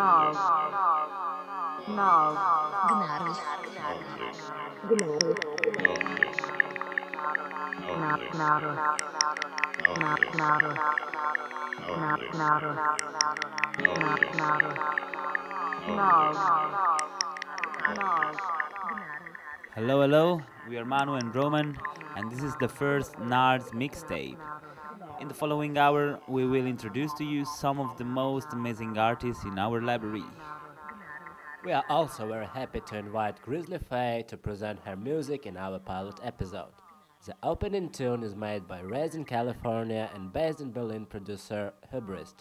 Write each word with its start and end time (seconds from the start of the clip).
Gnarls. 0.00 0.36
Gnarls. 1.86 2.38
Gnarls. 2.88 3.38
Gnar- 7.98 8.32
Gnarls. 8.32 8.68
Gnar- 11.98 12.20
Gnarls. 12.38 12.76
Gnar-. 15.86 16.40
Hello, 19.74 20.00
hello. 20.00 20.42
We 20.66 20.78
are 20.78 20.84
Manu 20.86 21.14
and 21.16 21.34
Roman, 21.34 21.76
and 22.16 22.30
this 22.32 22.42
is 22.42 22.56
the 22.56 22.68
first 22.68 23.12
Nards 23.16 23.70
mixtape. 23.72 24.38
In 25.20 25.28
the 25.28 25.34
following 25.34 25.76
hour, 25.76 26.18
we 26.28 26.46
will 26.46 26.66
introduce 26.66 27.12
to 27.14 27.24
you 27.24 27.44
some 27.44 27.78
of 27.78 27.98
the 27.98 28.04
most 28.04 28.48
amazing 28.52 28.96
artists 28.96 29.44
in 29.44 29.58
our 29.58 29.82
library. 29.82 30.24
We 31.62 31.72
are 31.72 31.84
also 31.90 32.26
very 32.26 32.46
happy 32.46 32.80
to 32.86 32.96
invite 32.96 33.42
Grizzly 33.42 33.78
Faye 33.78 34.24
to 34.28 34.38
present 34.38 34.80
her 34.86 34.96
music 34.96 35.44
in 35.44 35.58
our 35.58 35.78
pilot 35.78 36.18
episode. 36.24 36.72
The 37.26 37.36
opening 37.42 37.90
tune 37.90 38.22
is 38.22 38.34
made 38.34 38.66
by 38.66 38.80
raised 38.80 39.14
in 39.14 39.26
California 39.26 40.10
and 40.14 40.32
based 40.32 40.62
in 40.62 40.72
Berlin 40.72 41.04
producer 41.04 41.74
Hubrist. 41.92 42.36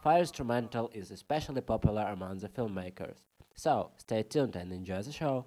Fire 0.00 0.20
instrumental 0.20 0.92
is 0.94 1.10
especially 1.10 1.60
popular 1.60 2.02
among 2.02 2.38
the 2.38 2.48
filmmakers. 2.48 3.16
So, 3.56 3.90
stay 3.96 4.22
tuned 4.22 4.54
and 4.54 4.72
enjoy 4.72 5.02
the 5.02 5.10
show. 5.10 5.44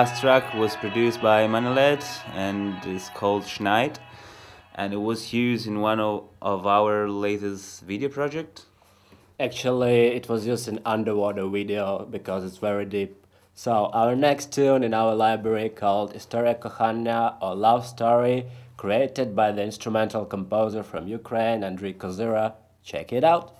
Last 0.00 0.22
track 0.22 0.54
was 0.54 0.76
produced 0.76 1.20
by 1.20 1.46
Manolet 1.46 2.02
and 2.34 2.82
is 2.86 3.10
called 3.10 3.42
Schneid 3.42 3.96
and 4.74 4.94
it 4.94 5.02
was 5.10 5.34
used 5.34 5.66
in 5.66 5.80
one 5.80 6.00
of, 6.00 6.24
of 6.40 6.66
our 6.66 7.06
latest 7.06 7.82
video 7.82 8.08
project. 8.08 8.64
Actually, 9.38 10.06
it 10.18 10.26
was 10.26 10.46
used 10.46 10.68
in 10.68 10.80
underwater 10.86 11.46
video 11.46 12.06
because 12.10 12.46
it's 12.46 12.56
very 12.56 12.86
deep. 12.86 13.26
So 13.54 13.90
our 13.92 14.16
next 14.16 14.54
tune 14.54 14.84
in 14.84 14.94
our 14.94 15.14
library 15.14 15.68
called 15.68 16.14
Historia 16.14 16.54
Kochania 16.54 17.36
or 17.42 17.54
Love 17.54 17.84
Story, 17.86 18.46
created 18.78 19.36
by 19.36 19.52
the 19.52 19.62
instrumental 19.62 20.24
composer 20.24 20.82
from 20.82 21.08
Ukraine, 21.08 21.60
Andriy 21.60 21.94
Kozira. 21.94 22.54
Check 22.82 23.12
it 23.12 23.22
out. 23.22 23.59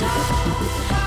Music. 0.00 0.99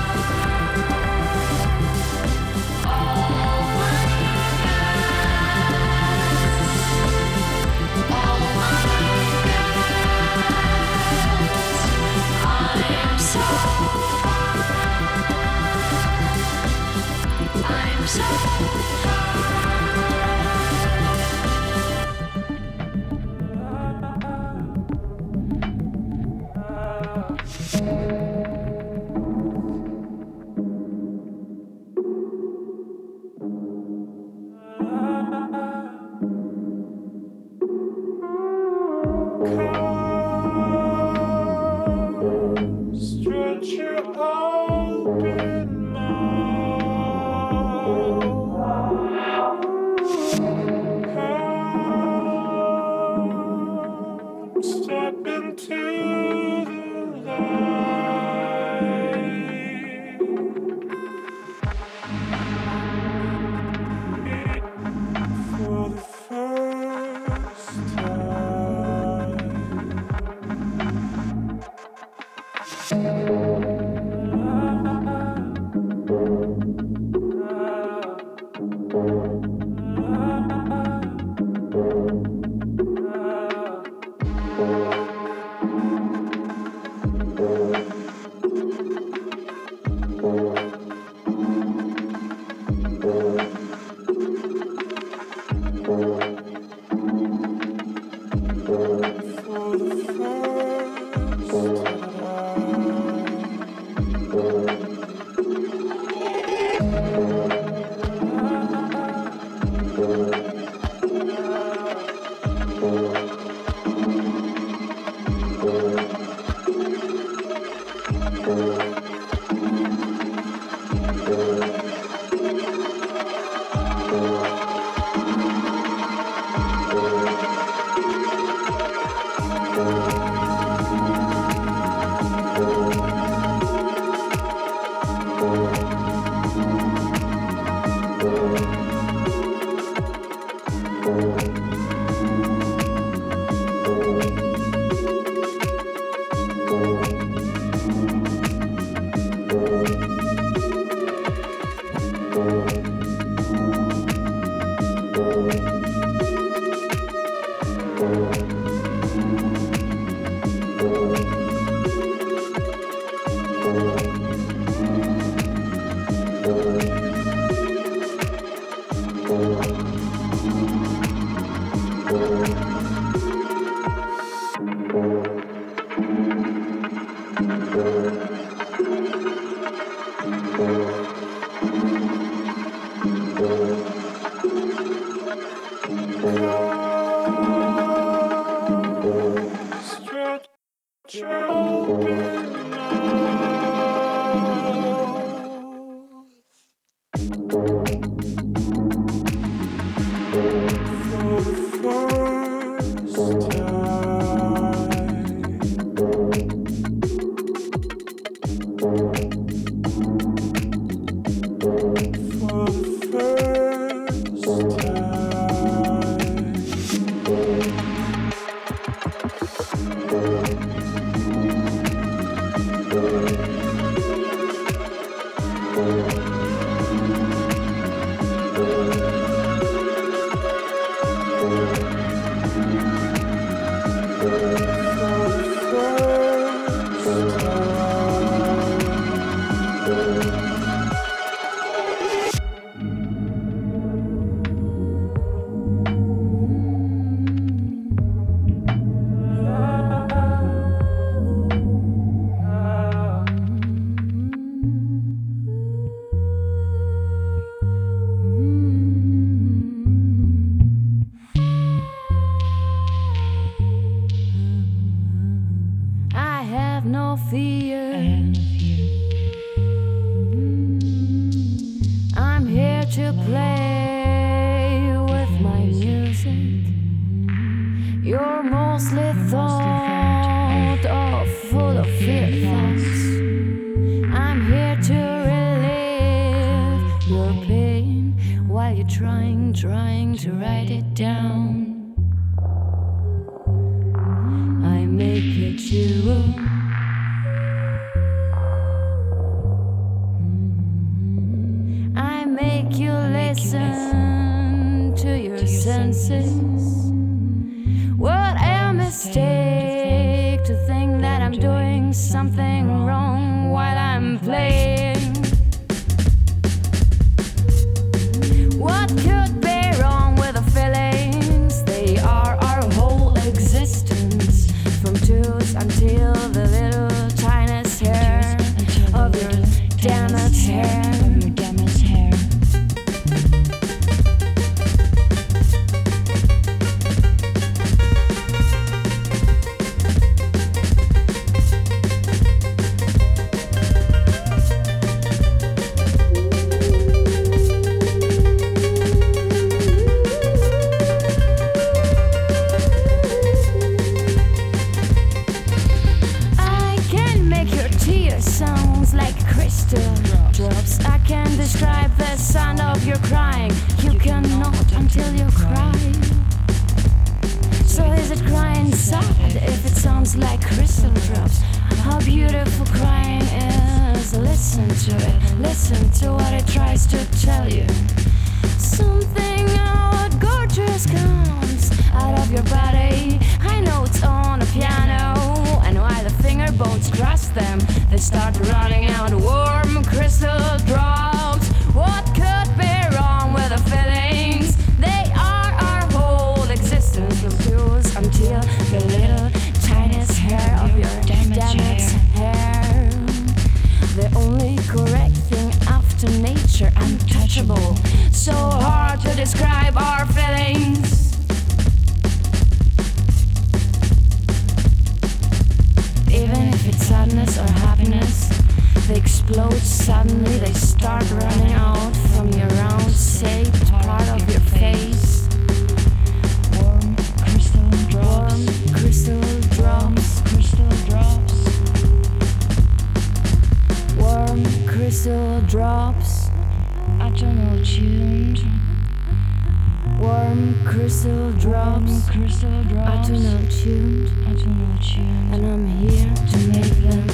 From 440.34 440.64
crystal 440.64 441.30
drops, 441.34 442.08
From 442.08 442.12
crystal 442.12 442.64
drops 442.64 442.88
I 442.90 443.04
do 443.06 443.12
not 443.20 443.50
tuned, 443.52 444.10
I 444.26 444.32
do 444.34 444.46
not 444.46 444.82
tuned, 444.82 445.32
and 445.32 445.46
I'm 445.46 445.64
here 445.78 446.12
to 446.32 446.38
make 446.48 446.74
them 446.82 447.08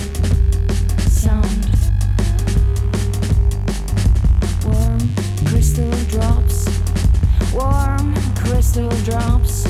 sound. 1.01 1.67
Warm 4.65 5.01
crystal 5.45 5.91
drops, 6.09 6.65
warm 7.53 8.15
crystal 8.37 8.89
drops, 9.05 9.67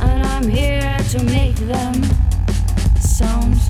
and 0.00 0.26
I'm 0.26 0.48
here 0.48 0.96
to 1.10 1.24
make 1.24 1.56
them 1.56 2.02
sound. 3.02 3.63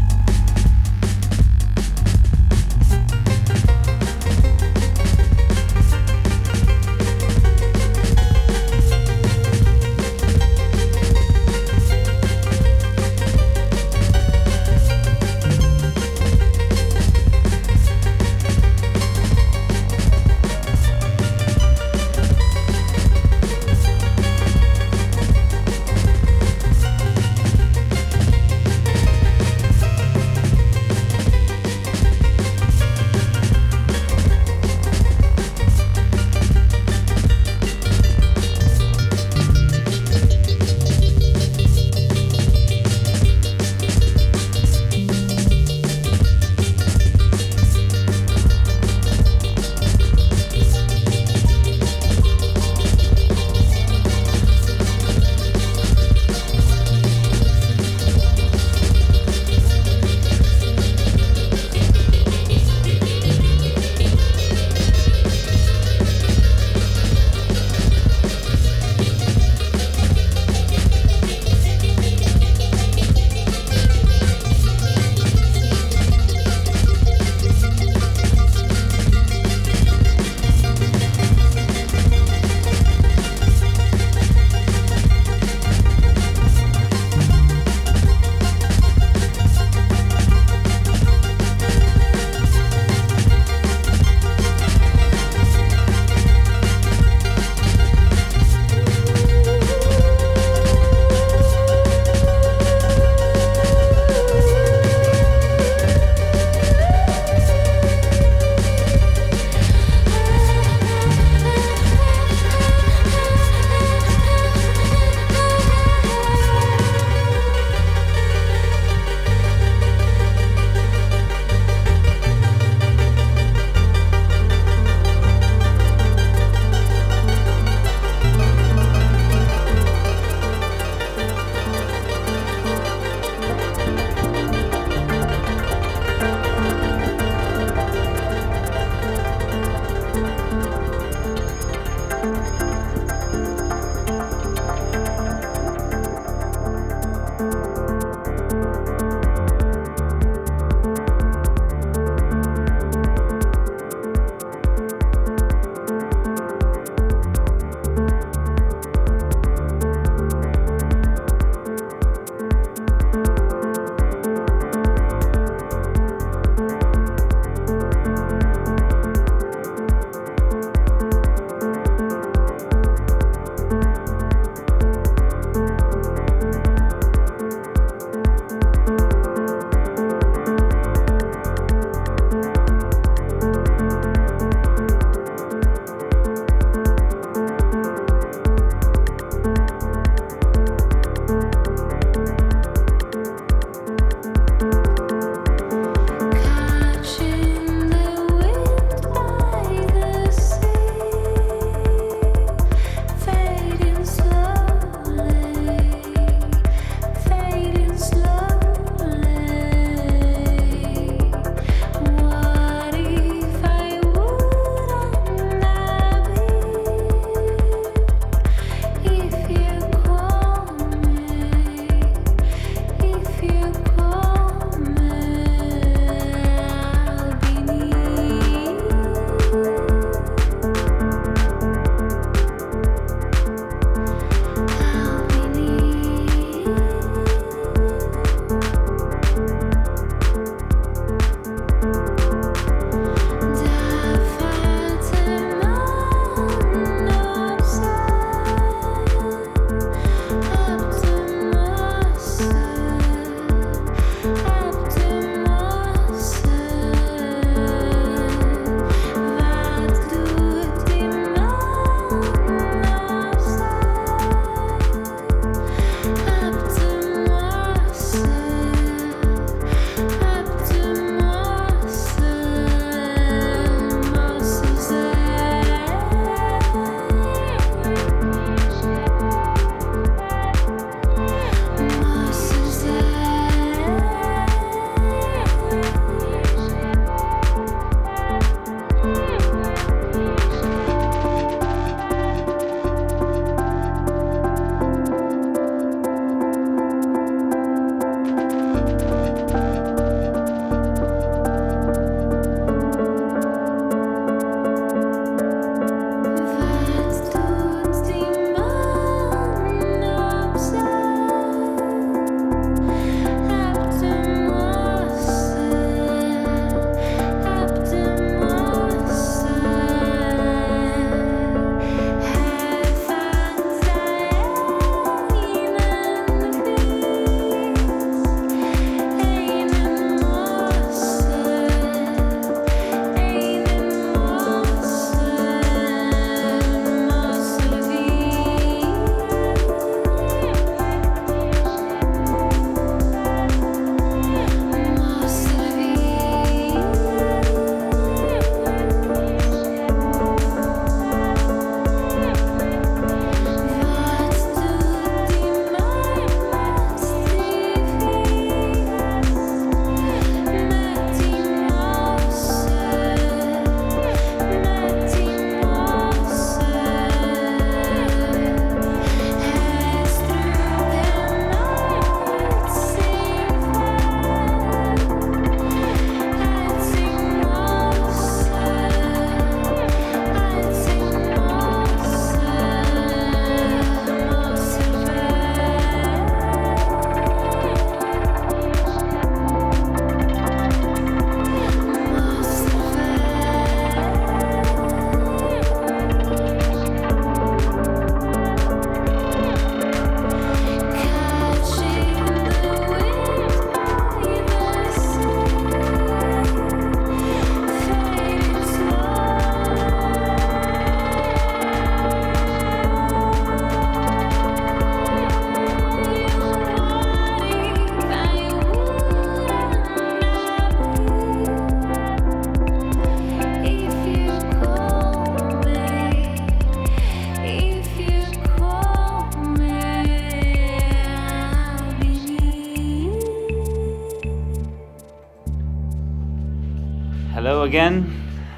Again. 437.75 438.07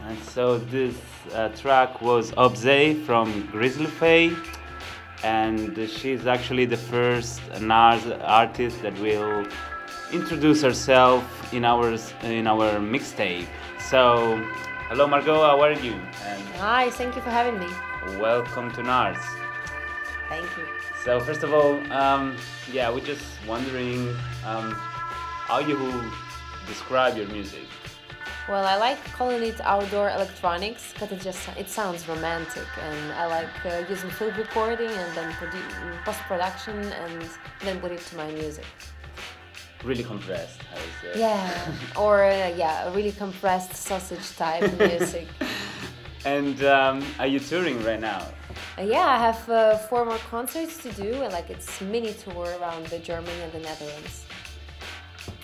And 0.06 0.18
so 0.34 0.58
this 0.58 0.94
uh, 1.32 1.48
track 1.60 2.02
was 2.02 2.32
Obze 2.32 3.02
from 3.06 3.46
Grizzly 3.50 3.86
Faye, 3.86 4.36
and 5.24 5.88
she's 5.88 6.26
actually 6.26 6.66
the 6.66 6.76
first 6.76 7.40
NARS 7.58 8.04
artist 8.20 8.82
that 8.82 8.92
will 9.00 9.46
introduce 10.12 10.60
herself 10.60 11.22
in 11.54 11.64
our 11.64 11.96
in 12.24 12.46
our 12.46 12.68
mixtape. 12.92 13.48
So, 13.90 14.36
hello 14.90 15.06
Margot, 15.06 15.40
how 15.48 15.62
are 15.62 15.72
you? 15.72 15.94
And 16.28 16.42
Hi, 16.60 16.90
thank 16.90 17.16
you 17.16 17.22
for 17.22 17.30
having 17.30 17.58
me. 17.58 17.68
welcome 18.20 18.70
to 18.72 18.82
NARS. 18.82 19.22
Thank 20.28 20.48
you. 20.58 20.66
So 21.04 21.20
first 21.20 21.42
of 21.42 21.54
all, 21.54 21.72
um, 21.90 22.36
yeah, 22.70 22.92
we're 22.92 23.08
just 23.14 23.24
wondering 23.48 24.10
um, 24.44 24.76
how 25.48 25.60
you 25.60 25.78
describe 26.68 27.16
your 27.16 27.28
music. 27.28 27.68
Well, 28.48 28.64
I 28.64 28.76
like 28.76 29.02
calling 29.12 29.42
it 29.42 29.60
outdoor 29.62 30.08
electronics 30.10 30.92
because 30.92 31.10
it 31.10 31.20
just 31.20 31.48
it 31.58 31.68
sounds 31.68 32.08
romantic, 32.08 32.68
and 32.80 33.12
I 33.14 33.26
like 33.26 33.66
uh, 33.66 33.82
using 33.90 34.08
field 34.10 34.36
recording 34.36 34.88
and 34.88 35.16
then 35.16 35.32
produ- 35.32 36.04
post 36.04 36.20
production 36.28 36.78
and 36.78 37.28
then 37.64 37.80
put 37.80 37.90
it 37.90 38.00
to 38.06 38.16
my 38.16 38.30
music. 38.30 38.64
Really 39.82 40.04
compressed, 40.04 40.60
I 40.72 40.74
would 40.74 41.14
say. 41.14 41.20
Yeah, 41.20 41.72
or 41.96 42.22
uh, 42.22 42.54
yeah, 42.56 42.86
a 42.86 42.92
really 42.92 43.10
compressed 43.10 43.74
sausage 43.74 44.36
type 44.36 44.62
music. 44.78 45.26
And 46.24 46.62
um, 46.64 47.04
are 47.18 47.26
you 47.26 47.40
touring 47.40 47.82
right 47.82 48.00
now? 48.00 48.28
Uh, 48.78 48.82
yeah, 48.82 49.06
I 49.06 49.18
have 49.18 49.48
uh, 49.50 49.76
four 49.76 50.04
more 50.04 50.18
concerts 50.30 50.78
to 50.84 50.92
do, 50.92 51.22
and 51.24 51.32
like 51.32 51.50
it's 51.50 51.80
mini 51.80 52.12
tour 52.12 52.46
around 52.60 52.86
the 52.86 53.00
Germany 53.00 53.40
and 53.42 53.52
the 53.52 53.58
Netherlands. 53.58 54.24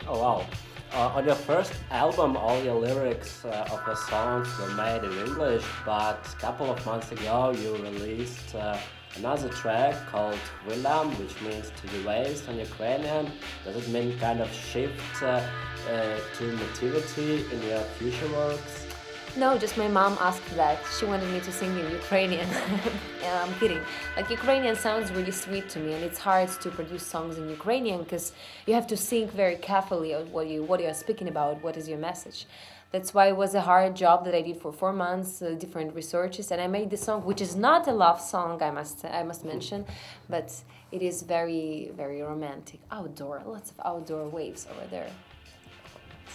Oh 0.06 0.20
wow. 0.20 0.46
Uh, 0.94 1.08
on 1.14 1.24
your 1.24 1.34
first 1.34 1.72
album, 1.90 2.36
all 2.36 2.62
your 2.62 2.74
lyrics 2.74 3.46
uh, 3.46 3.66
of 3.72 3.82
the 3.86 3.94
songs 3.94 4.46
were 4.58 4.74
made 4.74 5.02
in 5.02 5.26
English, 5.26 5.64
but 5.86 6.20
a 6.30 6.36
couple 6.38 6.70
of 6.70 6.84
months 6.84 7.10
ago 7.10 7.50
you 7.56 7.74
released 7.76 8.54
uh, 8.54 8.76
another 9.16 9.48
track 9.48 9.94
called 10.10 10.38
Willam, 10.68 11.08
which 11.18 11.40
means 11.40 11.72
to 11.80 11.86
the 11.96 12.06
waves 12.06 12.46
on 12.46 12.58
Ukrainian. 12.58 13.32
Does 13.64 13.76
it 13.76 13.88
mean 13.88 14.18
kind 14.18 14.42
of 14.42 14.52
shift 14.52 15.22
uh, 15.22 15.40
uh, 15.88 16.18
to 16.36 16.56
nativity 16.56 17.46
in 17.50 17.62
your 17.62 17.80
future 17.96 18.28
works? 18.34 18.91
No, 19.34 19.56
just 19.56 19.78
my 19.78 19.88
mom 19.88 20.18
asked 20.20 20.54
that. 20.56 20.78
She 20.98 21.06
wanted 21.06 21.32
me 21.32 21.40
to 21.40 21.50
sing 21.50 21.70
in 21.78 21.90
Ukrainian. 21.90 22.46
yeah, 23.22 23.42
I'm 23.42 23.54
kidding. 23.54 23.80
Like 24.14 24.28
Ukrainian 24.28 24.76
sounds 24.76 25.10
really 25.10 25.30
sweet 25.30 25.70
to 25.70 25.78
me, 25.78 25.94
and 25.94 26.04
it's 26.04 26.18
hard 26.18 26.50
to 26.60 26.68
produce 26.70 27.06
songs 27.06 27.38
in 27.38 27.48
Ukrainian 27.48 28.02
because 28.02 28.32
you 28.66 28.74
have 28.74 28.86
to 28.88 28.96
think 28.96 29.32
very 29.32 29.56
carefully 29.56 30.12
of 30.12 30.30
what 30.34 30.48
you 30.48 30.62
what 30.64 30.80
you 30.82 30.88
are 30.88 31.00
speaking 31.06 31.28
about. 31.28 31.62
What 31.62 31.78
is 31.78 31.88
your 31.88 31.96
message? 31.96 32.44
That's 32.92 33.14
why 33.14 33.28
it 33.28 33.36
was 33.44 33.54
a 33.54 33.62
hard 33.62 33.96
job 33.96 34.26
that 34.26 34.34
I 34.34 34.42
did 34.42 34.58
for 34.60 34.70
four 34.70 34.92
months, 34.92 35.40
uh, 35.40 35.54
different 35.64 35.94
researches, 35.94 36.50
and 36.52 36.60
I 36.60 36.66
made 36.66 36.90
this 36.90 37.02
song, 37.08 37.24
which 37.24 37.40
is 37.40 37.56
not 37.56 37.88
a 37.88 37.94
love 38.04 38.20
song, 38.20 38.62
I 38.62 38.70
must 38.70 39.02
I 39.20 39.22
must 39.22 39.46
mention, 39.46 39.86
but 40.28 40.48
it 40.96 41.00
is 41.00 41.22
very 41.22 41.90
very 42.02 42.20
romantic, 42.20 42.80
outdoor, 42.98 43.36
lots 43.46 43.70
of 43.70 43.76
outdoor 43.90 44.24
waves 44.28 44.66
over 44.72 44.86
there. 44.94 45.10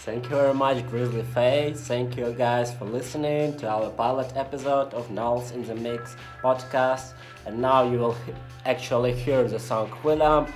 Thank 0.04 0.24
you 0.24 0.36
very 0.36 0.54
much, 0.54 0.86
Grizzly 0.86 1.22
Faye. 1.22 1.72
Thank 1.74 2.16
you 2.16 2.32
guys 2.32 2.72
for 2.72 2.84
listening 2.84 3.56
to 3.58 3.68
our 3.68 3.90
pilot 3.90 4.32
episode 4.36 4.94
of 4.94 5.08
Nulls 5.08 5.52
in 5.52 5.64
the 5.64 5.74
Mix 5.74 6.16
podcast. 6.42 7.12
And 7.46 7.60
now 7.60 7.90
you 7.90 7.98
will 7.98 8.16
actually 8.64 9.12
hear 9.12 9.46
the 9.46 9.58
song 9.58 9.90
Willam. 10.02 10.50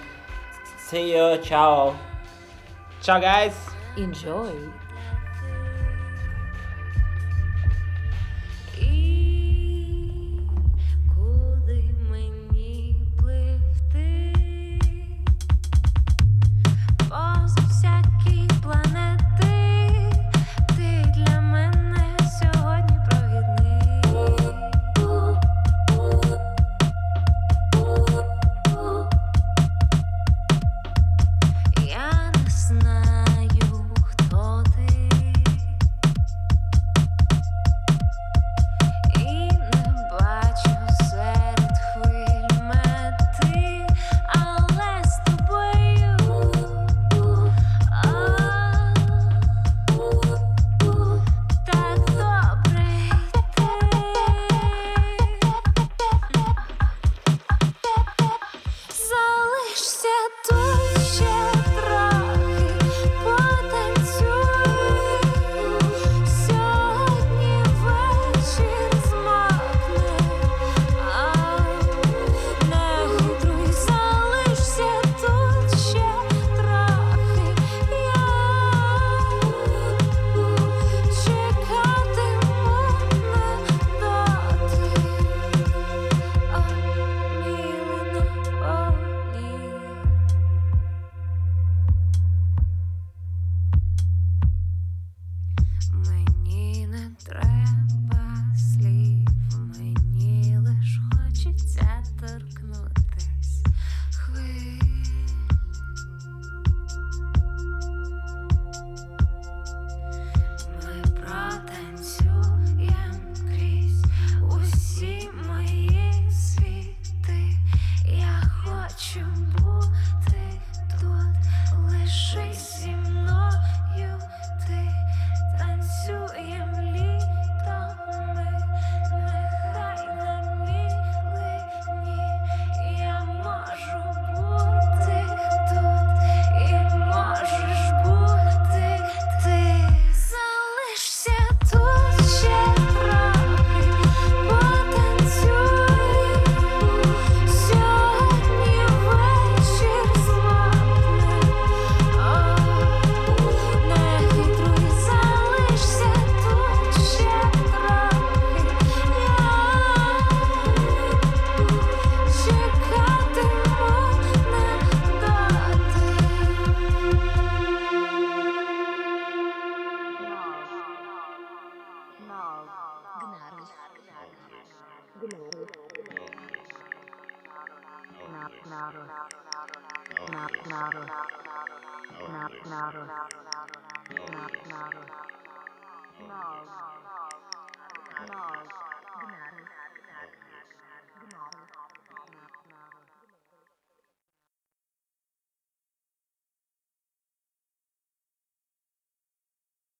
See 0.78 1.14
you, 1.16 1.38
ciao. 1.42 1.98
Ciao, 3.02 3.20
guys. 3.20 3.54
Enjoy. 3.96 4.81